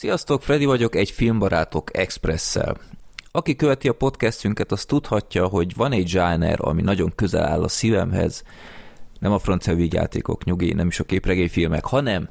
[0.00, 2.76] Sziasztok, Freddy vagyok, egy filmbarátok Expresszel.
[3.30, 7.68] Aki követi a podcastünket, az tudhatja, hogy van egy zsáner, ami nagyon közel áll a
[7.68, 8.42] szívemhez,
[9.18, 12.28] nem a francia vígjátékok, nyugi, nem is a képregényfilmek, hanem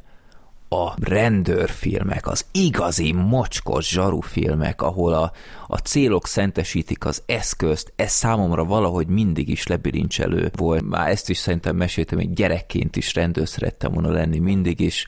[0.70, 5.32] a rendőrfilmek, az igazi mocskos zsarufilmek, ahol a,
[5.68, 10.90] a célok szentesítik az eszközt, ez számomra valahogy mindig is lebirincselő volt.
[10.90, 15.08] Már ezt is szerintem meséltem, hogy gyerekként is rendőr szerettem volna lenni mindig is.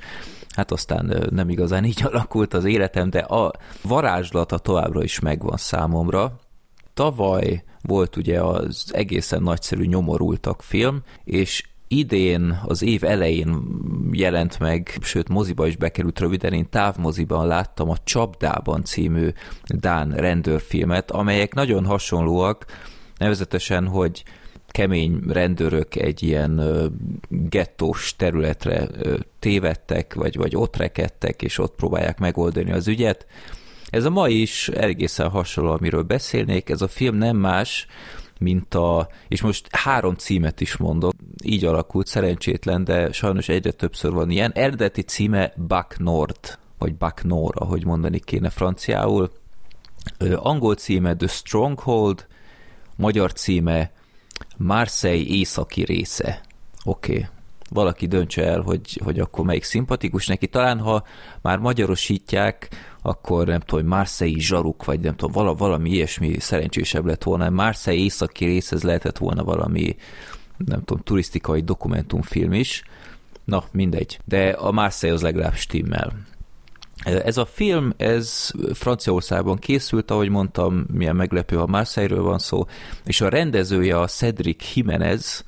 [0.56, 3.52] Hát aztán nem igazán így alakult az életem, de a
[3.82, 6.40] varázslata továbbra is megvan számomra.
[6.94, 13.62] Tavaly volt ugye az egészen nagyszerű nyomorultak film, és idén, az év elején
[14.12, 19.30] jelent meg, sőt moziba is bekerült röviden, én távmoziban láttam a Csapdában című
[19.66, 22.66] Dán rendőrfilmet, amelyek nagyon hasonlóak,
[23.18, 24.24] nevezetesen, hogy
[24.72, 26.62] kemény rendőrök egy ilyen
[27.30, 28.88] gettós területre
[29.40, 33.26] tévedtek, vagy, vagy ott rekedtek, és ott próbálják megoldani az ügyet.
[33.90, 36.70] Ez a mai is egészen hasonló, amiről beszélnék.
[36.70, 37.88] Ez a film nem más,
[38.40, 41.14] mint a, és most három címet is mondok,
[41.44, 44.52] így alakult, szerencsétlen, de sajnos egyre többször van ilyen.
[44.52, 49.32] Eredeti címe Buck Nord, vagy Buck Nord, ahogy mondani kéne franciául.
[50.36, 52.28] Angol címe The Stronghold,
[52.96, 53.92] magyar címe
[54.58, 56.42] Marseille északi része.
[56.84, 57.26] Oké, okay.
[57.70, 60.48] valaki döntse el, hogy, hogy akkor melyik szimpatikus neki.
[60.48, 61.04] Talán, ha
[61.42, 62.70] már magyarosítják,
[63.02, 67.50] akkor nem tudom, Marseille zsaruk, vagy nem tudom, vala, valami ilyesmi szerencsésebb lett volna.
[67.50, 69.96] Marseille északi rész, ez lehetett volna valami,
[70.58, 72.84] nem tudom, turisztikai dokumentumfilm is.
[73.44, 74.20] Na, mindegy.
[74.26, 76.14] De a Marseille az legalább stimmel.
[77.04, 82.66] Ez a film, ez Franciaországban készült, ahogy mondtam, milyen meglepő, a Marseille-ről van szó,
[83.06, 85.46] és a rendezője a Cedric Jimenez,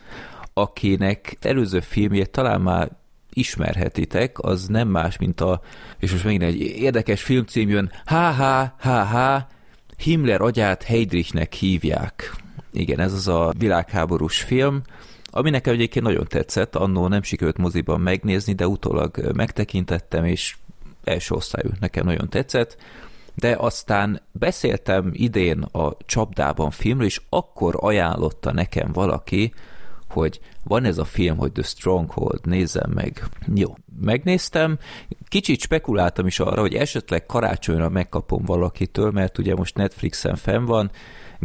[0.54, 2.92] akinek előző filmjét talán már
[3.34, 5.62] ismerhetitek, az nem más, mint a,
[6.00, 9.18] és most megint egy érdekes filmcím jön, HHHH,
[9.98, 12.36] Himmler agyát Heydrichnek hívják.
[12.72, 14.82] Igen, ez az a világháborús film,
[15.36, 20.56] ami nekem egyébként nagyon tetszett, annó nem sikerült moziban megnézni, de utólag megtekintettem, és
[21.04, 22.78] első osztályú, nekem nagyon tetszett,
[23.36, 29.54] de aztán beszéltem idén a csapdában filmről, és akkor ajánlotta nekem valaki,
[30.10, 33.24] hogy van ez a film, hogy The Stronghold, nézzem meg.
[33.56, 34.78] Jó, megnéztem,
[35.28, 40.92] kicsit spekuláltam is arra, hogy esetleg karácsonyra megkapom valakitől, mert ugye most Netflixen fenn van,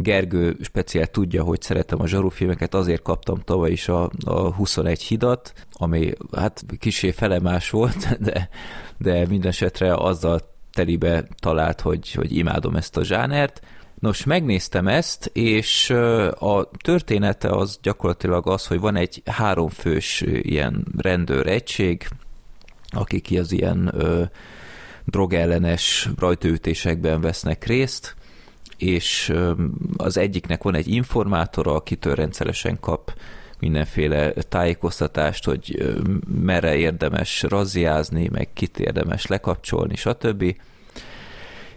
[0.01, 5.53] Gergő speciál tudja, hogy szeretem a zsarufilmeket, azért kaptam tavaly is a, a 21 hidat,
[5.71, 8.49] ami hát kisé felemás volt, de,
[8.97, 10.39] de minden esetre azzal
[10.73, 13.61] telibe talált, hogy, hogy imádom ezt a zsánert.
[13.99, 15.89] Nos, megnéztem ezt, és
[16.39, 22.07] a története az gyakorlatilag az, hogy van egy háromfős ilyen rendőr egység,
[22.89, 24.23] akik az ilyen ö,
[25.05, 28.15] drogellenes rajtőütésekben vesznek részt,
[28.79, 29.33] és
[29.97, 33.13] az egyiknek van egy informátora, akitől rendszeresen kap
[33.59, 35.95] mindenféle tájékoztatást, hogy
[36.41, 40.55] merre érdemes razziázni, meg kit érdemes lekapcsolni, stb.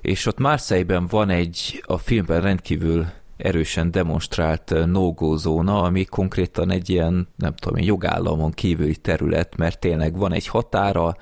[0.01, 6.91] És ott Marseille-ben van egy a filmben rendkívül erősen demonstrált no-go zóna, ami konkrétan egy
[6.91, 11.17] ilyen, nem tudom jogállamon kívüli terület, mert tényleg van egy határa,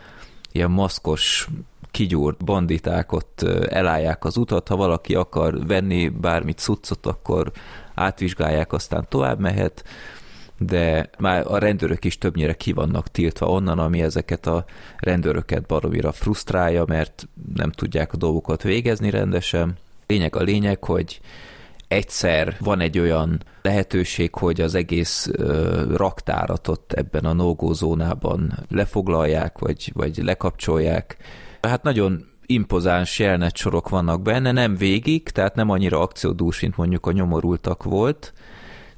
[0.52, 1.48] ilyen maszkos
[1.90, 7.52] kigyúrt banditák ott elállják az utat, ha valaki akar venni bármit cuccot, akkor
[7.94, 9.84] átvizsgálják, aztán tovább mehet,
[10.58, 14.64] de már a rendőrök is többnyire ki vannak tiltva onnan, ami ezeket a
[14.98, 19.76] rendőröket baromira frusztrálja, mert nem tudják a dolgokat végezni rendesen.
[20.06, 21.20] Lényeg a lényeg, hogy
[21.88, 29.58] egyszer van egy olyan lehetőség, hogy az egész ö, raktárat ebben a no zónában lefoglalják,
[29.58, 31.16] vagy, vagy lekapcsolják,
[31.62, 37.06] Hát nagyon impozáns jelenet sorok vannak benne, nem végig, tehát nem annyira akciódús, mint mondjuk
[37.06, 38.32] a nyomorultak volt,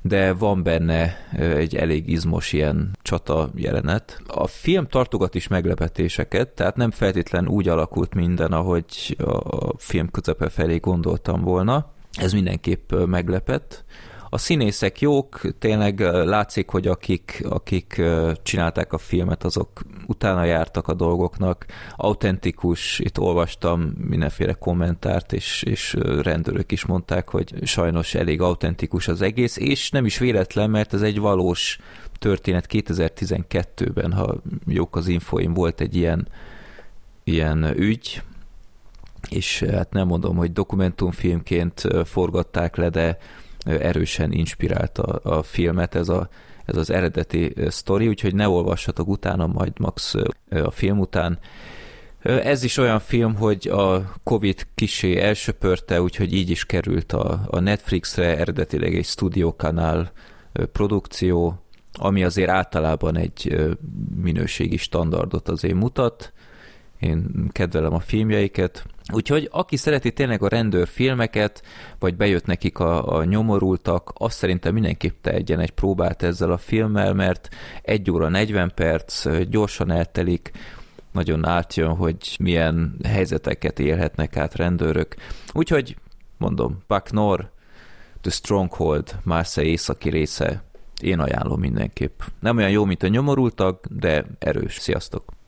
[0.02, 4.22] de van benne egy elég izmos ilyen csata jelenet.
[4.26, 10.48] A film tartogat is meglepetéseket, tehát nem feltétlen úgy alakult minden, ahogy a film közepe
[10.48, 11.92] felé gondoltam volna.
[12.12, 13.84] Ez mindenképp meglepett.
[14.34, 18.02] A színészek jók, tényleg látszik, hogy akik, akik
[18.42, 21.66] csinálták a filmet, azok utána jártak a dolgoknak.
[21.96, 29.22] Autentikus, itt olvastam mindenféle kommentárt, és, és rendőrök is mondták, hogy sajnos elég autentikus az
[29.22, 31.78] egész, és nem is véletlen, mert ez egy valós
[32.18, 34.36] történet 2012-ben, ha
[34.66, 36.28] jók az infoim, volt egy ilyen,
[37.24, 38.22] ilyen ügy,
[39.28, 43.18] és hát nem mondom, hogy dokumentumfilmként forgatták le, de
[43.64, 46.28] erősen inspirálta a filmet ez, a,
[46.64, 50.14] ez az eredeti sztori, úgyhogy ne olvassatok utána, majd max
[50.50, 51.38] a film után.
[52.22, 57.60] Ez is olyan film, hogy a Covid kisé elsöpörte, úgyhogy így is került a, a
[57.60, 60.12] Netflixre, eredetileg egy stúdiókanál
[60.72, 61.62] produkció,
[61.92, 63.56] ami azért általában egy
[64.22, 66.32] minőségi standardot azért mutat.
[67.02, 68.86] Én kedvelem a filmjeiket.
[69.12, 71.62] Úgyhogy aki szereti tényleg a rendőrfilmeket,
[71.98, 77.14] vagy bejött nekik a, a nyomorultak, azt szerintem mindenképp tegyen egy próbát ezzel a filmmel,
[77.14, 77.48] mert
[77.82, 80.50] egy óra 40 perc, gyorsan eltelik,
[81.12, 85.14] nagyon átjön, hogy milyen helyzeteket élhetnek át rendőrök.
[85.52, 85.96] Úgyhogy
[86.38, 87.50] mondom, Buck Nor,
[88.20, 90.62] The Stronghold, Marseille északi része,
[91.00, 92.20] én ajánlom mindenképp.
[92.40, 94.78] Nem olyan jó, mint a nyomorultak, de erős.
[94.78, 95.32] Sziasztok!